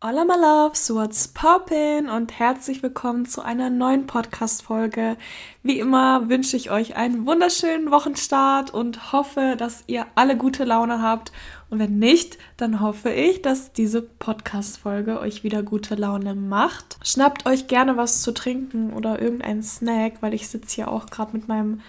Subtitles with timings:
[0.00, 2.08] Hola my loves, what's poppin?
[2.08, 5.16] Und herzlich willkommen zu einer neuen Podcast-Folge.
[5.64, 11.02] Wie immer wünsche ich euch einen wunderschönen Wochenstart und hoffe, dass ihr alle gute Laune
[11.02, 11.32] habt.
[11.68, 16.96] Und wenn nicht, dann hoffe ich, dass diese Podcast-Folge euch wieder gute Laune macht.
[17.02, 21.36] Schnappt euch gerne was zu trinken oder irgendeinen Snack, weil ich sitze hier auch gerade
[21.36, 21.80] mit meinem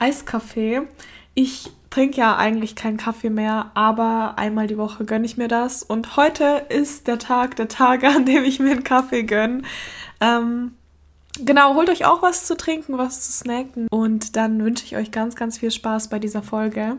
[0.00, 0.82] Eiskaffee.
[1.34, 5.82] Ich trinke ja eigentlich keinen Kaffee mehr, aber einmal die Woche gönne ich mir das.
[5.82, 9.62] Und heute ist der Tag der Tage, an dem ich mir einen Kaffee gönne.
[10.20, 10.74] Ähm,
[11.38, 13.88] genau, holt euch auch was zu trinken, was zu snacken.
[13.90, 16.96] Und dann wünsche ich euch ganz, ganz viel Spaß bei dieser Folge.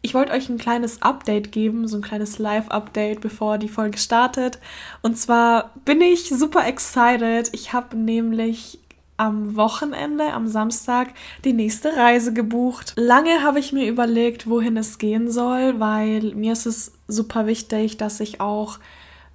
[0.00, 4.60] Ich wollte euch ein kleines Update geben, so ein kleines Live-Update, bevor die Folge startet.
[5.02, 7.50] Und zwar bin ich super excited.
[7.52, 8.78] Ich habe nämlich
[9.16, 12.94] am Wochenende, am Samstag, die nächste Reise gebucht.
[12.96, 17.96] Lange habe ich mir überlegt, wohin es gehen soll, weil mir ist es super wichtig,
[17.96, 18.78] dass ich auch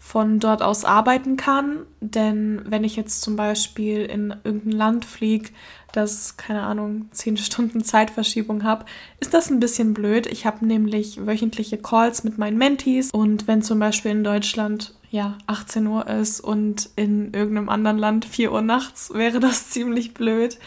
[0.04, 1.86] von dort aus arbeiten kann.
[2.00, 5.52] Denn wenn ich jetzt zum Beispiel in irgendein Land fliege,
[5.94, 8.86] das, keine Ahnung, 10 Stunden Zeitverschiebung habe,
[9.20, 10.26] ist das ein bisschen blöd.
[10.26, 15.38] Ich habe nämlich wöchentliche Calls mit meinen Mentees und wenn zum Beispiel in Deutschland ja
[15.46, 20.58] 18 Uhr ist und in irgendeinem anderen Land 4 Uhr nachts, wäre das ziemlich blöd.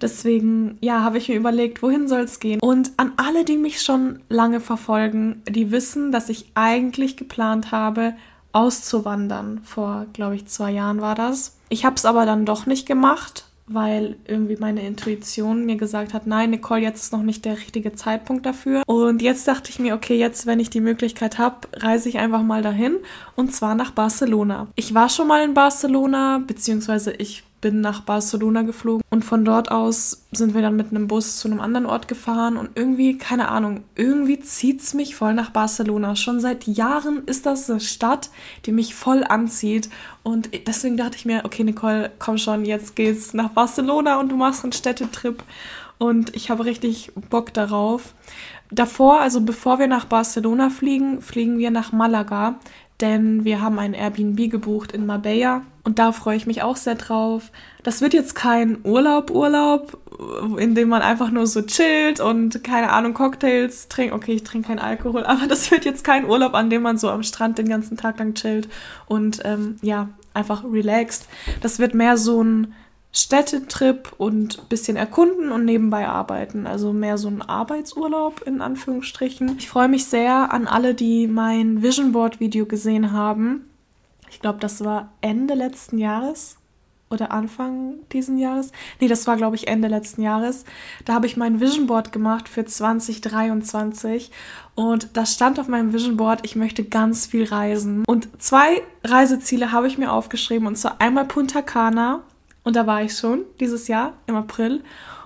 [0.00, 2.60] Deswegen, ja, habe ich mir überlegt, wohin soll es gehen.
[2.60, 8.14] Und an alle, die mich schon lange verfolgen, die wissen, dass ich eigentlich geplant habe,
[8.52, 9.62] auszuwandern.
[9.64, 11.56] Vor, glaube ich, zwei Jahren war das.
[11.70, 16.26] Ich habe es aber dann doch nicht gemacht, weil irgendwie meine Intuition mir gesagt hat,
[16.26, 18.82] nein, Nicole, jetzt ist noch nicht der richtige Zeitpunkt dafür.
[18.86, 22.42] Und jetzt dachte ich mir, okay, jetzt, wenn ich die Möglichkeit habe, reise ich einfach
[22.42, 22.96] mal dahin
[23.36, 24.68] und zwar nach Barcelona.
[24.76, 29.70] Ich war schon mal in Barcelona, beziehungsweise ich bin nach Barcelona geflogen und von dort
[29.70, 33.48] aus sind wir dann mit einem Bus zu einem anderen Ort gefahren und irgendwie, keine
[33.48, 36.14] Ahnung, irgendwie zieht es mich voll nach Barcelona.
[36.14, 38.28] Schon seit Jahren ist das eine Stadt,
[38.66, 39.88] die mich voll anzieht
[40.22, 44.36] und deswegen dachte ich mir, okay Nicole, komm schon, jetzt geht's nach Barcelona und du
[44.36, 45.42] machst einen Städtetrip
[45.96, 48.12] und ich habe richtig Bock darauf.
[48.70, 52.56] Davor, also bevor wir nach Barcelona fliegen, fliegen wir nach Malaga
[53.00, 56.94] denn wir haben ein Airbnb gebucht in Marbella und da freue ich mich auch sehr
[56.94, 57.50] drauf.
[57.82, 59.98] Das wird jetzt kein Urlaub, Urlaub,
[60.58, 64.14] in dem man einfach nur so chillt und keine Ahnung Cocktails trinkt.
[64.14, 67.10] Okay, ich trinke keinen Alkohol, aber das wird jetzt kein Urlaub, an dem man so
[67.10, 68.68] am Strand den ganzen Tag lang chillt
[69.06, 71.28] und ähm, ja, einfach relaxed.
[71.60, 72.74] Das wird mehr so ein
[73.16, 76.66] Städtetrip und bisschen erkunden und nebenbei arbeiten.
[76.66, 79.56] Also mehr so ein Arbeitsurlaub in Anführungsstrichen.
[79.58, 83.70] Ich freue mich sehr an alle, die mein Vision Board Video gesehen haben.
[84.30, 86.56] Ich glaube, das war Ende letzten Jahres
[87.08, 88.72] oder Anfang diesen Jahres.
[88.98, 90.64] Nee, das war, glaube ich, Ende letzten Jahres.
[91.04, 94.32] Da habe ich mein Vision Board gemacht für 2023
[94.74, 98.02] und da stand auf meinem Vision Board, ich möchte ganz viel reisen.
[98.08, 102.24] Und zwei Reiseziele habe ich mir aufgeschrieben und zwar einmal Punta Cana
[102.64, 104.82] und da war ich schon dieses Jahr im April.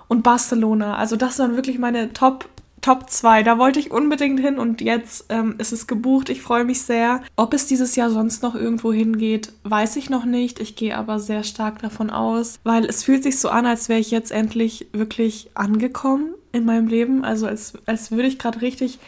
[0.07, 0.95] Und Barcelona.
[0.95, 2.49] Also das waren wirklich meine Top
[2.81, 3.43] Top 2.
[3.43, 6.29] Da wollte ich unbedingt hin und jetzt ähm, ist es gebucht.
[6.29, 7.21] Ich freue mich sehr.
[7.35, 10.59] Ob es dieses Jahr sonst noch irgendwo hingeht, weiß ich noch nicht.
[10.59, 13.99] Ich gehe aber sehr stark davon aus, weil es fühlt sich so an, als wäre
[13.99, 17.23] ich jetzt endlich wirklich angekommen in meinem Leben.
[17.23, 18.99] Also als, als würde ich gerade richtig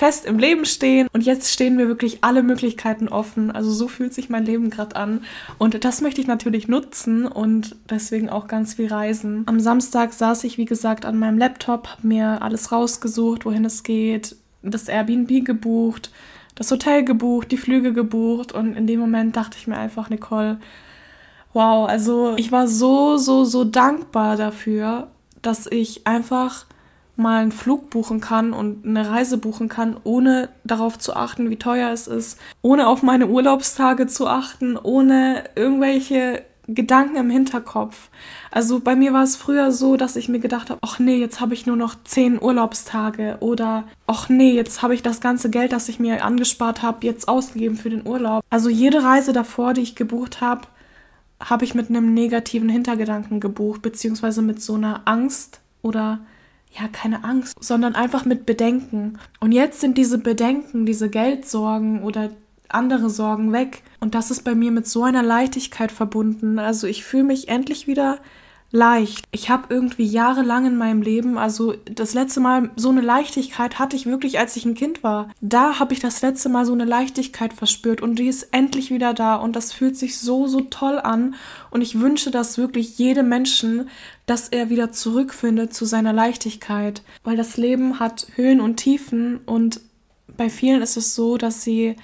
[0.00, 3.50] fest im Leben stehen und jetzt stehen mir wirklich alle Möglichkeiten offen.
[3.50, 5.24] Also so fühlt sich mein Leben gerade an
[5.58, 9.42] und das möchte ich natürlich nutzen und deswegen auch ganz viel reisen.
[9.44, 13.82] Am Samstag saß ich wie gesagt an meinem Laptop, habe mir alles rausgesucht, wohin es
[13.82, 16.10] geht, das Airbnb gebucht,
[16.54, 20.60] das Hotel gebucht, die Flüge gebucht und in dem Moment dachte ich mir einfach, Nicole,
[21.52, 25.08] wow, also ich war so, so, so dankbar dafür,
[25.42, 26.64] dass ich einfach
[27.20, 31.56] mal einen Flug buchen kann und eine Reise buchen kann, ohne darauf zu achten, wie
[31.56, 36.42] teuer es ist, ohne auf meine Urlaubstage zu achten, ohne irgendwelche
[36.74, 38.10] Gedanken im Hinterkopf.
[38.50, 41.40] Also bei mir war es früher so, dass ich mir gedacht habe, ach nee, jetzt
[41.40, 45.72] habe ich nur noch zehn Urlaubstage oder ach nee, jetzt habe ich das ganze Geld,
[45.72, 48.44] das ich mir angespart habe, jetzt ausgegeben für den Urlaub.
[48.50, 50.62] Also jede Reise davor, die ich gebucht habe,
[51.42, 56.20] habe ich mit einem negativen Hintergedanken gebucht, beziehungsweise mit so einer Angst oder
[56.72, 59.18] ja, keine Angst, sondern einfach mit Bedenken.
[59.40, 62.30] Und jetzt sind diese Bedenken, diese Geldsorgen oder
[62.68, 63.82] andere Sorgen weg.
[63.98, 66.58] Und das ist bei mir mit so einer Leichtigkeit verbunden.
[66.58, 68.18] Also ich fühle mich endlich wieder
[68.72, 69.24] leicht.
[69.32, 73.96] Ich habe irgendwie jahrelang in meinem Leben, also das letzte Mal so eine Leichtigkeit hatte
[73.96, 75.30] ich wirklich, als ich ein Kind war.
[75.40, 79.12] Da habe ich das letzte Mal so eine Leichtigkeit verspürt und die ist endlich wieder
[79.12, 81.34] da und das fühlt sich so, so toll an
[81.70, 83.88] und ich wünsche das wirklich jedem Menschen,
[84.26, 89.80] dass er wieder zurückfindet zu seiner Leichtigkeit, weil das Leben hat Höhen und Tiefen und
[90.36, 91.96] bei vielen ist es so, dass sie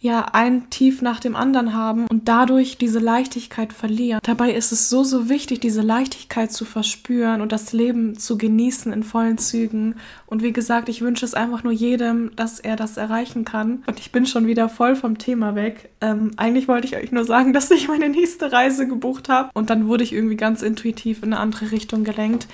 [0.00, 4.20] ja ein Tief nach dem anderen haben und dadurch diese Leichtigkeit verlieren.
[4.22, 8.92] Dabei ist es so, so wichtig, diese Leichtigkeit zu verspüren und das Leben zu genießen
[8.92, 9.96] in vollen Zügen.
[10.26, 13.82] Und wie gesagt, ich wünsche es einfach nur jedem, dass er das erreichen kann.
[13.86, 15.90] Und ich bin schon wieder voll vom Thema weg.
[16.00, 19.68] Ähm, eigentlich wollte ich euch nur sagen, dass ich meine nächste Reise gebucht habe und
[19.68, 22.48] dann wurde ich irgendwie ganz intuitiv in eine andere Richtung gelenkt.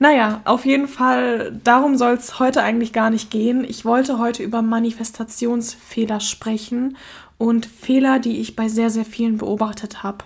[0.00, 3.64] Naja, auf jeden Fall, darum soll es heute eigentlich gar nicht gehen.
[3.64, 6.96] Ich wollte heute über Manifestationsfehler sprechen
[7.36, 10.24] und Fehler, die ich bei sehr, sehr vielen beobachtet habe.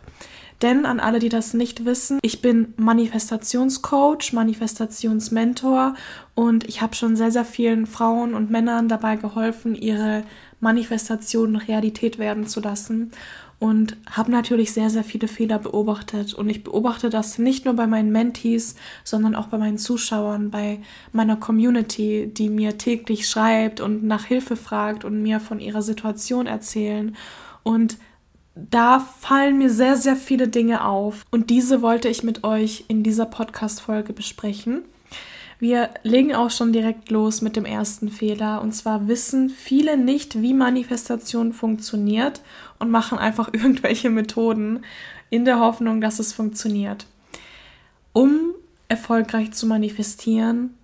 [0.61, 5.95] Denn an alle, die das nicht wissen, ich bin Manifestationscoach, Manifestationsmentor
[6.35, 10.23] und ich habe schon sehr, sehr vielen Frauen und Männern dabei geholfen, ihre
[10.61, 13.11] Manifestationen Realität werden zu lassen
[13.62, 16.35] und habe natürlich sehr, sehr viele Fehler beobachtet.
[16.35, 18.75] Und ich beobachte das nicht nur bei meinen Mentees,
[19.05, 20.81] sondern auch bei meinen Zuschauern, bei
[21.12, 26.49] meiner Community, die mir täglich schreibt und nach Hilfe fragt und mir von ihrer Situation
[26.49, 27.14] erzählen.
[27.62, 27.99] Und
[28.56, 31.25] da fallen mir sehr, sehr viele Dinge auf.
[31.31, 34.82] Und diese wollte ich mit euch in dieser Podcast-Folge besprechen.
[35.62, 38.62] Wir legen auch schon direkt los mit dem ersten Fehler.
[38.62, 42.41] Und zwar wissen viele nicht, wie Manifestation funktioniert
[42.81, 44.81] und machen einfach irgendwelche Methoden
[45.31, 47.06] in der Hoffnung, dass es funktioniert.
[48.12, 48.56] Um
[48.88, 50.75] erfolgreich zu manifestieren,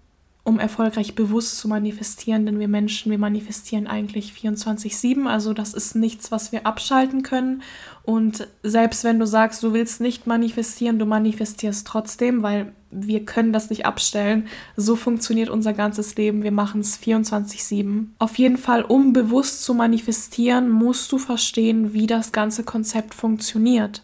[0.45, 5.97] um erfolgreich bewusst zu manifestieren, denn wir Menschen, wir manifestieren eigentlich 24/7, also das ist
[5.97, 7.63] nichts, was wir abschalten können.
[8.09, 13.53] Und selbst wenn du sagst, du willst nicht manifestieren, du manifestierst trotzdem, weil wir können
[13.53, 14.49] das nicht abstellen.
[14.79, 16.43] So funktioniert unser ganzes Leben.
[16.43, 18.15] Wir machen es 24/7.
[18.19, 24.03] Auf jeden Fall, um bewusst zu manifestieren, musst du verstehen, wie das ganze Konzept funktioniert.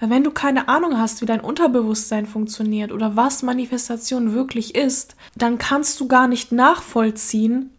[0.00, 5.14] Weil wenn du keine Ahnung hast, wie dein Unterbewusstsein funktioniert oder was Manifestation wirklich ist,
[5.36, 7.70] dann kannst du gar nicht nachvollziehen,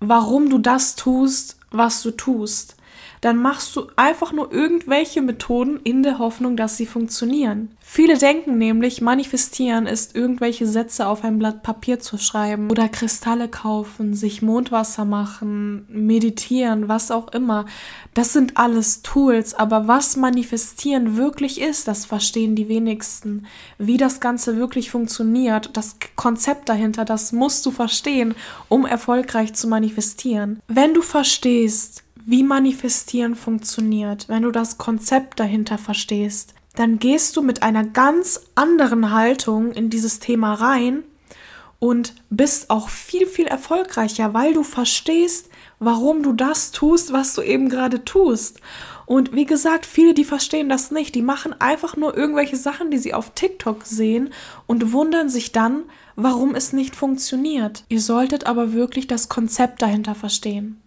[0.00, 2.75] warum du das tust, was du tust
[3.20, 7.70] dann machst du einfach nur irgendwelche Methoden in der Hoffnung, dass sie funktionieren.
[7.80, 13.48] Viele denken nämlich, manifestieren ist irgendwelche Sätze auf ein Blatt Papier zu schreiben oder Kristalle
[13.48, 17.66] kaufen, sich Mondwasser machen, meditieren, was auch immer.
[18.12, 23.46] Das sind alles Tools, aber was manifestieren wirklich ist, das verstehen die wenigsten.
[23.78, 28.34] Wie das Ganze wirklich funktioniert, das Konzept dahinter, das musst du verstehen,
[28.68, 30.60] um erfolgreich zu manifestieren.
[30.66, 37.42] Wenn du verstehst, wie Manifestieren funktioniert, wenn du das Konzept dahinter verstehst, dann gehst du
[37.42, 41.04] mit einer ganz anderen Haltung in dieses Thema rein
[41.78, 47.42] und bist auch viel, viel erfolgreicher, weil du verstehst, warum du das tust, was du
[47.42, 48.60] eben gerade tust.
[49.06, 52.98] Und wie gesagt, viele, die verstehen das nicht, die machen einfach nur irgendwelche Sachen, die
[52.98, 54.30] sie auf TikTok sehen
[54.66, 55.84] und wundern sich dann,
[56.16, 57.84] warum es nicht funktioniert.
[57.88, 60.80] Ihr solltet aber wirklich das Konzept dahinter verstehen.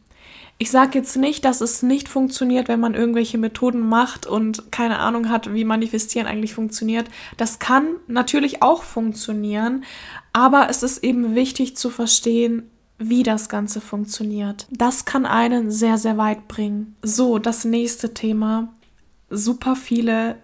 [0.61, 5.00] Ich sage jetzt nicht, dass es nicht funktioniert, wenn man irgendwelche Methoden macht und keine
[5.00, 7.07] Ahnung hat, wie Manifestieren eigentlich funktioniert.
[7.38, 9.85] Das kann natürlich auch funktionieren,
[10.33, 14.67] aber es ist eben wichtig zu verstehen, wie das Ganze funktioniert.
[14.69, 16.97] Das kann einen sehr, sehr weit bringen.
[17.01, 18.73] So, das nächste Thema.
[19.29, 20.35] Super viele,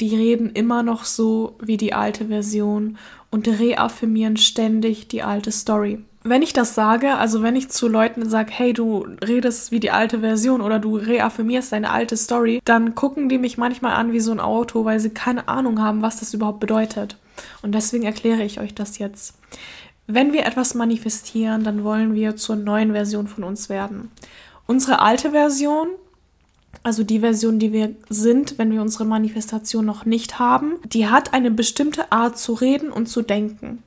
[0.00, 2.98] die reden immer noch so wie die alte Version
[3.30, 8.28] und reaffirmieren ständig die alte Story wenn ich das sage, also wenn ich zu Leuten
[8.28, 12.94] sage, hey, du redest wie die alte Version oder du reaffirmierst deine alte Story, dann
[12.94, 16.20] gucken die mich manchmal an wie so ein Auto, weil sie keine Ahnung haben, was
[16.20, 17.16] das überhaupt bedeutet.
[17.62, 19.34] Und deswegen erkläre ich euch das jetzt.
[20.06, 24.10] Wenn wir etwas manifestieren, dann wollen wir zur neuen Version von uns werden.
[24.66, 25.88] Unsere alte Version,
[26.82, 31.34] also die Version, die wir sind, wenn wir unsere Manifestation noch nicht haben, die hat
[31.34, 33.82] eine bestimmte Art zu reden und zu denken.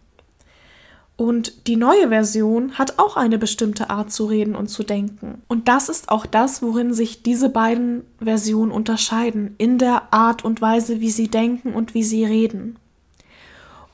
[1.17, 5.41] Und die neue Version hat auch eine bestimmte Art zu reden und zu denken.
[5.47, 10.61] Und das ist auch das, worin sich diese beiden Versionen unterscheiden, in der Art und
[10.61, 12.75] Weise, wie sie denken und wie sie reden.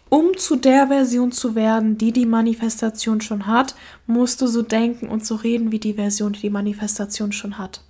[0.09, 3.75] Um zu der Version zu werden, die die Manifestation schon hat,
[4.07, 7.81] musst du so denken und so reden wie die Version, die die Manifestation schon hat.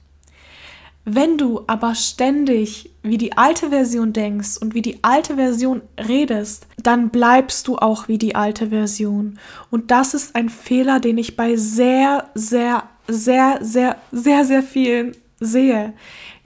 [1.03, 6.67] Wenn du aber ständig wie die alte Version denkst und wie die alte Version redest,
[6.81, 9.39] dann bleibst du auch wie die alte Version.
[9.71, 15.15] Und das ist ein Fehler, den ich bei sehr, sehr, sehr, sehr, sehr, sehr vielen
[15.39, 15.93] sehe.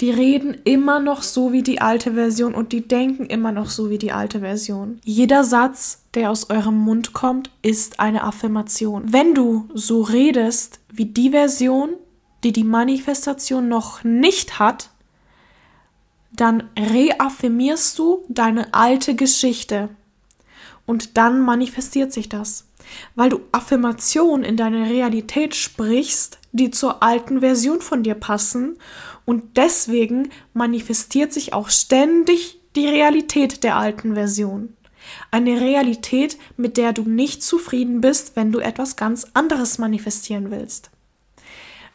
[0.01, 3.89] Die reden immer noch so wie die alte Version und die denken immer noch so
[3.89, 4.99] wie die alte Version.
[5.03, 9.03] Jeder Satz, der aus eurem Mund kommt, ist eine Affirmation.
[9.07, 11.91] Wenn du so redest wie die Version,
[12.45, 14.91] die die Manifestation noch nicht hat,
[16.31, 19.89] dann reaffirmierst du deine alte Geschichte.
[20.85, 22.67] Und dann manifestiert sich das,
[23.15, 28.77] weil du Affirmationen in deine Realität sprichst, die zur alten Version von dir passen
[29.25, 34.77] und deswegen manifestiert sich auch ständig die Realität der alten Version.
[35.31, 40.91] Eine Realität, mit der du nicht zufrieden bist, wenn du etwas ganz anderes manifestieren willst.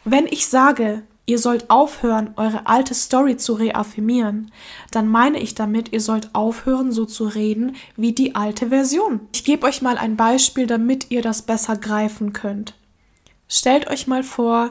[0.04, 4.50] Wenn ich sage, ihr sollt aufhören, eure alte Story zu reaffirmieren,
[4.90, 9.20] dann meine ich damit, ihr sollt aufhören, so zu reden wie die alte Version.
[9.32, 12.74] Ich gebe euch mal ein Beispiel, damit ihr das besser greifen könnt.
[13.48, 14.70] Stellt euch mal vor,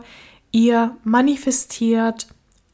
[0.51, 2.27] ihr manifestiert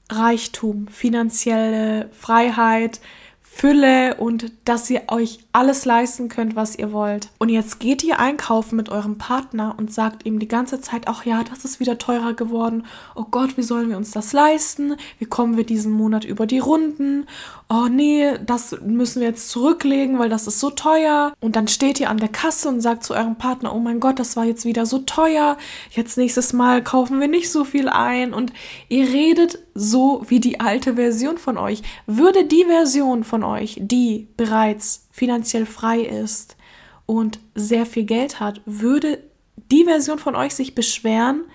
[0.10, 3.00] Reichtum, finanzielle Freiheit,
[3.42, 7.30] Fülle und dass ihr euch alles leisten könnt, was ihr wollt.
[7.38, 11.26] Und jetzt geht ihr einkaufen mit eurem Partner und sagt ihm die ganze Zeit, ach
[11.26, 12.86] ja, das ist wieder teurer geworden.
[13.16, 14.98] Oh Gott, wie sollen wir uns das leisten?
[15.18, 17.26] Wie kommen wir diesen Monat über die Runden?
[17.70, 21.34] Oh nee, das müssen wir jetzt zurücklegen, weil das ist so teuer.
[21.40, 24.20] Und dann steht ihr an der Kasse und sagt zu eurem Partner, oh mein Gott,
[24.20, 25.58] das war jetzt wieder so teuer.
[25.92, 28.34] Jetzt nächstes Mal kaufen wir nicht so viel ein.
[28.34, 28.52] Und
[28.90, 31.82] ihr redet so wie die alte Version von euch.
[32.08, 36.57] Würde die Version von euch, die bereits finanziell frei ist
[37.05, 39.24] und sehr viel Geld hat, würde
[39.72, 41.45] die Version von euch sich beschweren,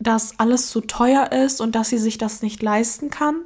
[0.00, 3.36] dass alles zu teuer ist und dass sie sich das nicht leisten kann?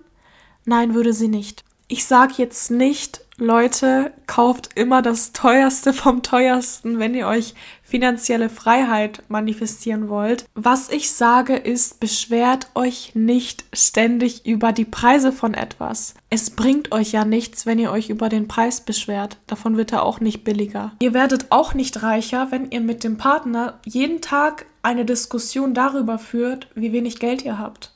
[0.64, 1.64] Nein, würde sie nicht.
[1.86, 8.48] Ich sage jetzt nicht, Leute, kauft immer das teuerste vom teuersten, wenn ihr euch finanzielle
[8.48, 10.46] Freiheit manifestieren wollt.
[10.54, 16.14] Was ich sage ist, beschwert euch nicht ständig über die Preise von etwas.
[16.30, 19.38] Es bringt euch ja nichts, wenn ihr euch über den Preis beschwert.
[19.46, 20.92] Davon wird er auch nicht billiger.
[21.00, 26.18] Ihr werdet auch nicht reicher, wenn ihr mit dem Partner jeden Tag eine Diskussion darüber
[26.18, 27.92] führt, wie wenig Geld ihr habt.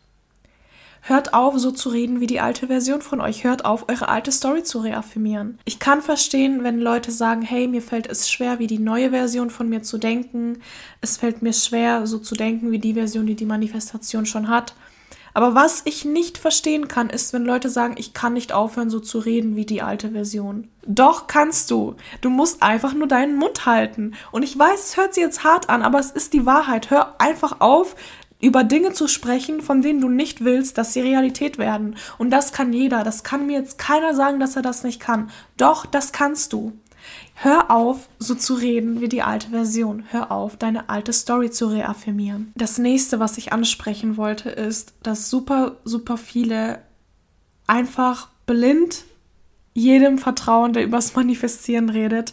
[1.09, 3.45] Hört auf, so zu reden wie die alte Version von euch.
[3.45, 5.57] Hört auf, eure alte Story zu reaffirmieren.
[5.65, 9.51] Ich kann verstehen, wenn Leute sagen, hey, mir fällt es schwer, wie die neue Version
[9.51, 10.59] von mir zu denken.
[11.01, 14.75] Es fällt mir schwer, so zu denken wie die Version, die die Manifestation schon hat.
[15.33, 18.99] Aber was ich nicht verstehen kann, ist, wenn Leute sagen, ich kann nicht aufhören, so
[18.99, 20.67] zu reden wie die alte Version.
[20.87, 21.95] Doch kannst du.
[22.21, 24.15] Du musst einfach nur deinen Mund halten.
[24.33, 26.91] Und ich weiß, es hört sich jetzt hart an, aber es ist die Wahrheit.
[26.91, 27.95] Hör einfach auf,
[28.41, 31.97] über Dinge zu sprechen, von denen du nicht willst, dass sie Realität werden.
[32.19, 33.03] Und das kann jeder.
[33.03, 35.31] Das kann mir jetzt keiner sagen, dass er das nicht kann.
[35.57, 36.73] Doch, das kannst du.
[37.35, 40.05] Hör auf, so zu reden wie die alte Version.
[40.11, 42.53] Hör auf, deine alte Story zu reaffirmieren.
[42.57, 46.81] Das nächste, was ich ansprechen wollte, ist, dass super, super viele
[47.67, 49.05] einfach blind
[49.75, 52.33] jedem vertrauen, der übers Manifestieren redet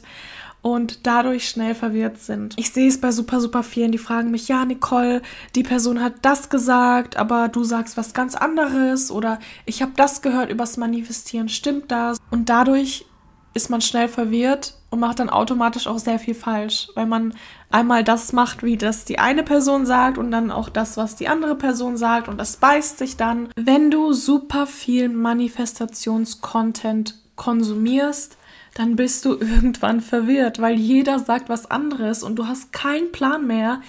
[0.64, 2.56] und dadurch schnell verwirrt sind.
[2.58, 5.22] Ich sehe es bei super, super vielen, die fragen mich, ja, Nicole,
[5.56, 10.24] die Person hat das gesagt, aber du sagst was ganz anderes oder ich habe das
[10.24, 12.18] gehört übers Manifestieren, stimmt das?
[12.32, 13.06] Und dadurch
[13.54, 17.34] ist man schnell verwirrt und macht dann automatisch auch sehr viel falsch, weil man
[17.70, 21.28] einmal das macht, wie das die eine Person sagt und dann auch das, was die
[21.28, 23.50] andere Person sagt und das beißt sich dann.
[23.56, 28.38] Wenn du super viel Manifestationscontent konsumierst,
[28.74, 33.46] dann bist du irgendwann verwirrt, weil jeder sagt was anderes und du hast keinen Plan
[33.46, 33.82] mehr,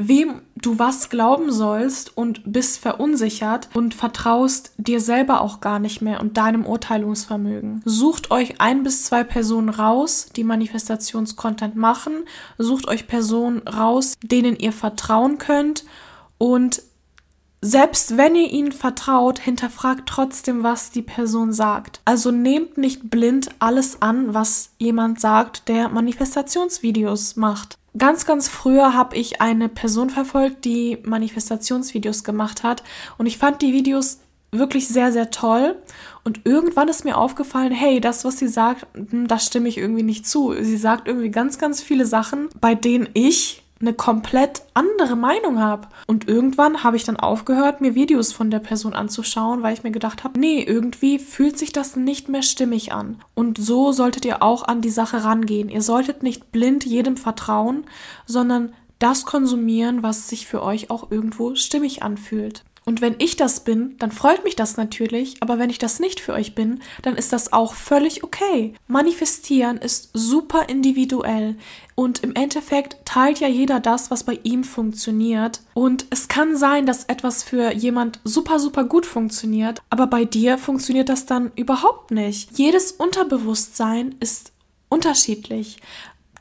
[0.00, 6.00] wem du was glauben sollst und bist verunsichert und vertraust dir selber auch gar nicht
[6.02, 7.82] mehr und deinem Urteilungsvermögen.
[7.84, 12.24] Sucht euch ein bis zwei Personen raus, die Manifestationscontent machen.
[12.58, 15.84] Sucht euch Personen raus, denen ihr vertrauen könnt
[16.38, 16.82] und
[17.60, 22.00] selbst wenn ihr ihnen vertraut, hinterfragt trotzdem, was die Person sagt.
[22.04, 27.76] Also nehmt nicht blind alles an, was jemand sagt, der Manifestationsvideos macht.
[27.96, 32.84] Ganz, ganz früher habe ich eine Person verfolgt, die Manifestationsvideos gemacht hat
[33.16, 34.18] und ich fand die Videos
[34.50, 35.76] wirklich sehr, sehr toll.
[36.24, 40.02] Und irgendwann ist mir aufgefallen, hey, das, was sie sagt, hm, das stimme ich irgendwie
[40.02, 40.54] nicht zu.
[40.60, 45.88] Sie sagt irgendwie ganz, ganz viele Sachen, bei denen ich eine komplett andere Meinung habe.
[46.06, 49.90] Und irgendwann habe ich dann aufgehört, mir Videos von der Person anzuschauen, weil ich mir
[49.90, 53.20] gedacht habe, nee, irgendwie fühlt sich das nicht mehr stimmig an.
[53.34, 55.68] Und so solltet ihr auch an die Sache rangehen.
[55.68, 57.84] Ihr solltet nicht blind jedem vertrauen,
[58.26, 62.64] sondern das konsumieren, was sich für euch auch irgendwo stimmig anfühlt.
[62.88, 66.20] Und wenn ich das bin, dann freut mich das natürlich, aber wenn ich das nicht
[66.20, 68.72] für euch bin, dann ist das auch völlig okay.
[68.86, 71.56] Manifestieren ist super individuell
[71.96, 75.60] und im Endeffekt teilt ja jeder das, was bei ihm funktioniert.
[75.74, 80.56] Und es kann sein, dass etwas für jemand super, super gut funktioniert, aber bei dir
[80.56, 82.56] funktioniert das dann überhaupt nicht.
[82.56, 84.52] Jedes Unterbewusstsein ist
[84.88, 85.76] unterschiedlich.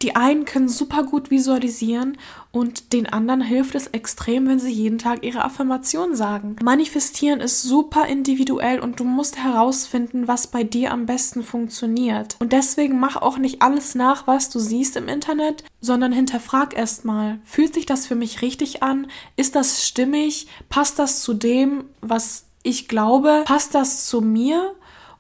[0.02, 2.18] Die einen können super gut visualisieren
[2.52, 6.56] und den anderen hilft es extrem, wenn sie jeden Tag ihre Affirmation sagen.
[6.64, 12.36] Manifestieren ist super individuell und du musst herausfinden, was bei dir am besten funktioniert.
[12.40, 17.40] Und deswegen mach auch nicht alles nach, was du siehst im Internet, sondern hinterfrag erstmal,
[17.44, 19.08] fühlt sich das für mich richtig an?
[19.36, 20.48] Ist das stimmig?
[20.70, 23.44] Passt das zu dem, was ich glaube?
[23.46, 24.74] Passt das zu mir?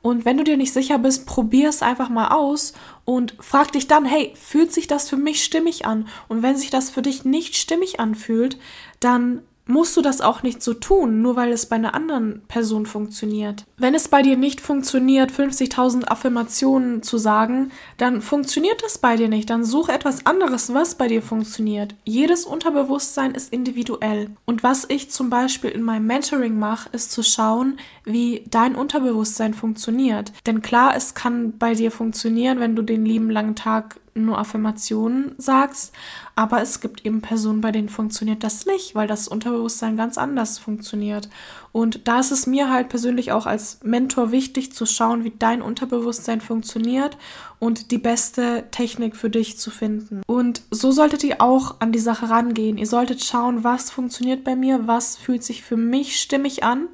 [0.08, 2.72] Und wenn du dir nicht sicher bist, probier es einfach mal aus
[3.04, 6.08] und frag dich dann, hey, fühlt sich das für mich stimmig an?
[6.30, 8.58] Und wenn sich das für dich nicht stimmig anfühlt,
[9.02, 12.86] dann musst du das auch nicht so tun, nur weil es bei einer anderen Person
[12.86, 13.66] funktioniert.
[13.78, 19.30] Wenn es bei dir nicht funktioniert, 50.000 Affirmationen zu sagen, dann funktioniert das bei dir
[19.30, 19.50] nicht.
[19.50, 21.96] Dann such etwas anderes, was bei dir funktioniert.
[22.04, 24.30] Jedes Unterbewusstsein ist individuell.
[24.46, 29.54] Und was ich zum Beispiel in meinem Mentoring mache, ist zu schauen, wie dein Unterbewusstsein
[29.54, 30.32] funktioniert.
[30.46, 35.36] Denn klar, es kann bei dir funktionieren, wenn du den lieben langen Tag nur Affirmationen
[35.38, 35.94] sagst,
[36.36, 40.60] aber es gibt eben Personen, bei denen funktioniert das nicht, weil das Unterbewusstsein ganz anders
[40.60, 41.30] funktioniert.
[41.72, 45.62] Und da ist es mir halt persönlich auch als Mentor wichtig zu schauen, wie dein
[45.62, 47.18] Unterbewusstsein funktioniert
[47.60, 50.22] und die beste Technik für dich zu finden.
[50.28, 52.78] Und so solltet ihr auch an die Sache rangehen.
[52.78, 56.88] Ihr solltet schauen, was funktioniert bei mir, was fühlt sich für mich stimmig an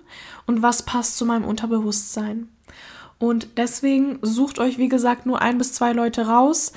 [0.48, 2.50] und was passt zu meinem Unterbewusstsein.
[3.20, 6.74] Und deswegen sucht euch, wie gesagt, nur ein bis zwei Leute raus,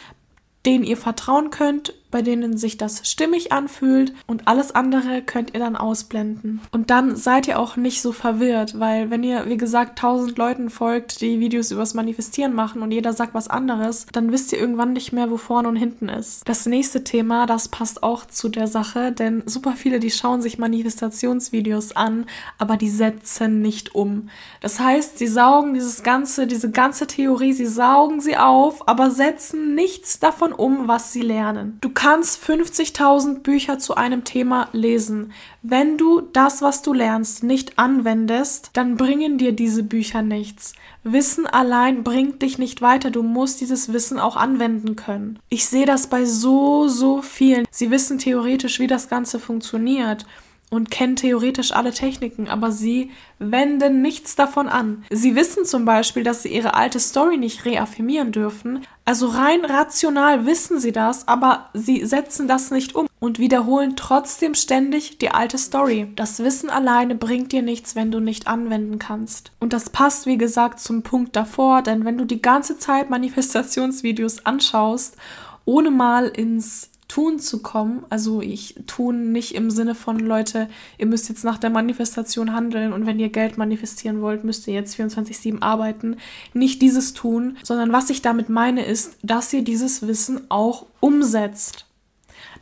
[0.66, 5.60] denen ihr vertrauen könnt, bei denen sich das stimmig anfühlt und alles andere könnt ihr
[5.60, 6.62] dann ausblenden.
[6.72, 10.70] Und dann seid ihr auch nicht so verwirrt, weil wenn ihr, wie gesagt, tausend Leuten
[10.70, 14.94] folgt, die Videos übers Manifestieren machen und jeder sagt was anderes, dann wisst ihr irgendwann
[14.94, 16.48] nicht mehr, wo vorne und hinten ist.
[16.48, 20.56] Das nächste Thema, das passt auch zu der Sache, denn super viele, die schauen sich
[20.56, 22.24] Manifestationsvideos an,
[22.56, 24.30] aber die setzen nicht um.
[24.62, 29.74] Das heißt, sie saugen dieses ganze, diese ganze Theorie, sie saugen sie auf, aber setzen
[29.74, 31.76] nichts davon um, was sie lernen.
[31.82, 35.32] Du kannst kannst 50.000 Bücher zu einem Thema lesen.
[35.62, 40.74] Wenn du das, was du lernst, nicht anwendest, dann bringen dir diese Bücher nichts.
[41.02, 43.10] Wissen allein bringt dich nicht weiter.
[43.10, 45.40] Du musst dieses Wissen auch anwenden können.
[45.48, 47.66] Ich sehe das bei so, so vielen.
[47.72, 50.26] Sie wissen theoretisch, wie das Ganze funktioniert
[50.70, 55.04] und kennen theoretisch alle Techniken, aber sie wenden nichts davon an.
[55.10, 58.84] Sie wissen zum Beispiel, dass sie ihre alte Story nicht reaffirmieren dürfen.
[59.04, 64.54] Also rein rational wissen sie das, aber sie setzen das nicht um und wiederholen trotzdem
[64.54, 66.12] ständig die alte Story.
[66.16, 69.52] Das Wissen alleine bringt dir nichts, wenn du nicht anwenden kannst.
[69.60, 74.44] Und das passt, wie gesagt, zum Punkt davor, denn wenn du die ganze Zeit Manifestationsvideos
[74.44, 75.16] anschaust,
[75.64, 78.04] ohne mal ins Tun zu kommen.
[78.10, 82.92] Also ich tun nicht im Sinne von Leute, ihr müsst jetzt nach der Manifestation handeln
[82.92, 86.16] und wenn ihr Geld manifestieren wollt, müsst ihr jetzt 24/7 arbeiten.
[86.52, 91.85] Nicht dieses tun, sondern was ich damit meine ist, dass ihr dieses Wissen auch umsetzt.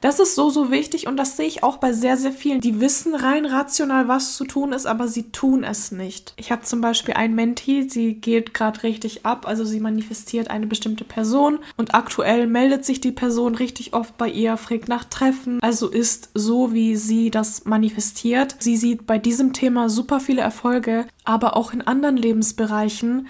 [0.05, 2.61] Das ist so, so wichtig und das sehe ich auch bei sehr, sehr vielen.
[2.61, 6.35] Die wissen rein rational, was zu tun ist, aber sie tun es nicht.
[6.37, 10.67] Ich habe zum Beispiel ein Menti, sie geht gerade richtig ab, also sie manifestiert eine
[10.67, 15.59] bestimmte Person und aktuell meldet sich die Person richtig oft bei ihr, fragt nach Treffen,
[15.63, 18.57] also ist so, wie sie das manifestiert.
[18.59, 23.27] Sie sieht bei diesem Thema super viele Erfolge, aber auch in anderen Lebensbereichen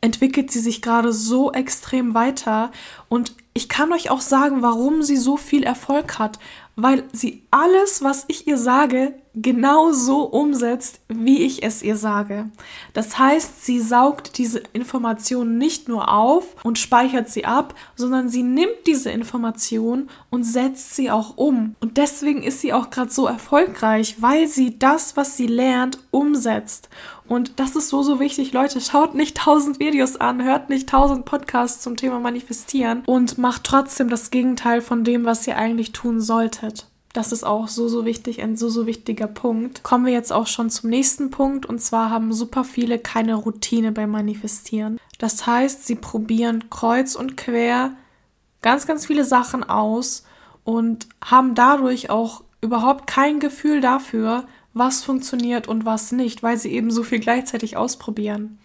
[0.00, 2.70] entwickelt sie sich gerade so extrem weiter.
[3.08, 6.38] Und ich kann euch auch sagen, warum sie so viel Erfolg hat,
[6.76, 12.50] weil sie alles, was ich ihr sage, genau so umsetzt, wie ich es ihr sage.
[12.92, 18.42] Das heißt, sie saugt diese Information nicht nur auf und speichert sie ab, sondern sie
[18.42, 21.74] nimmt diese Information und setzt sie auch um.
[21.80, 26.88] Und deswegen ist sie auch gerade so erfolgreich, weil sie das, was sie lernt, umsetzt.
[27.28, 28.52] Und das ist so, so wichtig.
[28.52, 33.62] Leute, schaut nicht tausend Videos an, hört nicht tausend Podcasts zum Thema Manifestieren und macht
[33.62, 36.89] trotzdem das Gegenteil von dem, was ihr eigentlich tun solltet.
[37.12, 39.82] Das ist auch so, so wichtig, ein so, so wichtiger Punkt.
[39.82, 41.66] Kommen wir jetzt auch schon zum nächsten Punkt.
[41.66, 44.98] Und zwar haben super viele keine Routine beim Manifestieren.
[45.18, 47.92] Das heißt, sie probieren kreuz und quer
[48.62, 50.24] ganz, ganz viele Sachen aus
[50.62, 56.72] und haben dadurch auch überhaupt kein Gefühl dafür, was funktioniert und was nicht, weil sie
[56.72, 58.58] eben so viel gleichzeitig ausprobieren.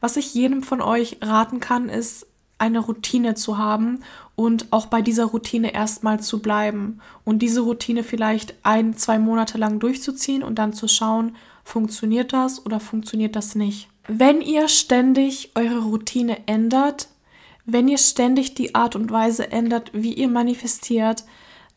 [0.00, 2.26] Was ich jedem von euch raten kann, ist
[2.62, 4.04] eine Routine zu haben
[4.36, 9.58] und auch bei dieser Routine erstmal zu bleiben und diese Routine vielleicht ein, zwei Monate
[9.58, 13.88] lang durchzuziehen und dann zu schauen, funktioniert das oder funktioniert das nicht.
[14.06, 17.08] Wenn ihr ständig eure Routine ändert,
[17.64, 21.24] wenn ihr ständig die Art und Weise ändert, wie ihr manifestiert,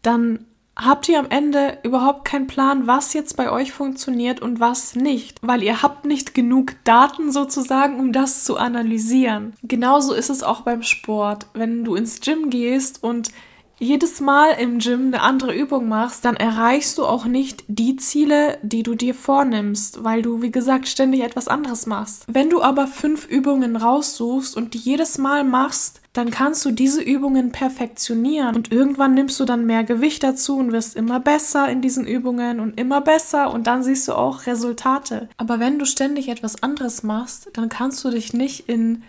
[0.04, 0.46] dann
[0.76, 5.40] habt ihr am Ende überhaupt keinen Plan, was jetzt bei euch funktioniert und was nicht,
[5.42, 9.54] weil ihr habt nicht genug Daten sozusagen, um das zu analysieren.
[9.64, 11.48] Genauso ist es auch beim Sport.
[11.54, 13.30] Wenn du ins Gym gehst und
[13.78, 18.58] jedes Mal im Gym eine andere Übung machst, dann erreichst du auch nicht die Ziele,
[18.62, 22.26] die du dir vornimmst, weil du, wie gesagt, ständig etwas anderes machst.
[22.28, 27.02] Wenn du aber fünf Übungen raussuchst und die jedes Mal machst, dann kannst du diese
[27.02, 31.82] Übungen perfektionieren und irgendwann nimmst du dann mehr Gewicht dazu und wirst immer besser in
[31.82, 35.28] diesen Übungen und immer besser und dann siehst du auch Resultate.
[35.36, 39.04] Aber wenn du ständig etwas anderes machst, dann kannst du dich nicht in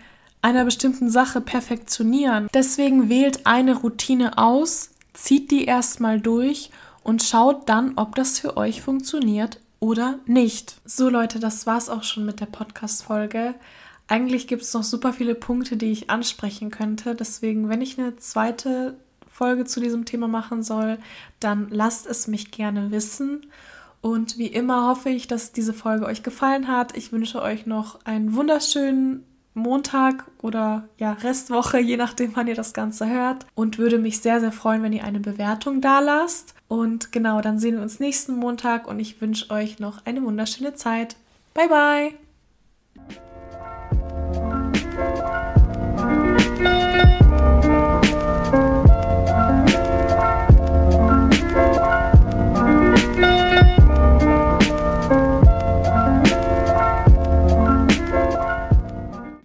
[0.47, 2.47] einer bestimmten Sache perfektionieren.
[2.53, 6.71] Deswegen wählt eine Routine aus, zieht die erstmal durch
[7.03, 10.77] und schaut dann, ob das für euch funktioniert oder nicht.
[10.85, 13.55] So Leute, das war's auch schon mit der Podcast-Folge.
[14.07, 17.13] Eigentlich gibt es noch super viele Punkte, die ich ansprechen könnte.
[17.13, 18.95] Deswegen, wenn ich eine zweite
[19.29, 20.97] Folge zu diesem Thema machen soll,
[21.41, 23.47] dann lasst es mich gerne wissen.
[23.99, 26.95] Und wie immer hoffe ich, dass diese Folge euch gefallen hat.
[26.95, 29.26] Ich wünsche euch noch einen wunderschönen
[29.57, 33.45] Montag oder ja Restwoche, je nachdem, wann ihr das Ganze hört.
[33.55, 36.53] Und würde mich sehr, sehr freuen, wenn ihr eine Bewertung da lasst.
[36.67, 40.75] Und genau, dann sehen wir uns nächsten Montag und ich wünsche euch noch eine wunderschöne
[40.75, 41.15] Zeit.
[41.53, 42.26] Bye, bye!